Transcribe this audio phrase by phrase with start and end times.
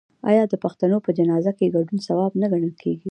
[0.29, 3.09] آیا د پښتنو په جنازه کې ګډون ثواب نه ګڼل کیږي؟